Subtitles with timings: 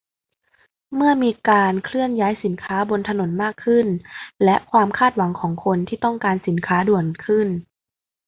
[0.95, 3.87] เมื่อมีการเคลื่อนย้ายสินค้าบนถนนมากขึ้น
[4.43, 7.47] และความคาดหวังของคนที่ต้องการสินค้าด่วนขึ้น